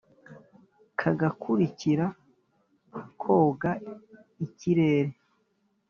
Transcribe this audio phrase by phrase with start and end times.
[0.99, 2.05] kagakurikira
[3.21, 3.71] koga
[4.45, 5.11] ikirere